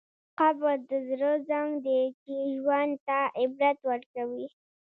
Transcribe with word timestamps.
قبر 0.39 0.77
د 0.89 0.91
زړه 1.07 1.31
زنګ 1.49 1.71
دی 1.85 2.01
چې 2.23 2.33
ژوند 2.55 2.93
ته 3.07 3.19
عبرت 3.41 3.77
ورکوي. 3.89 4.47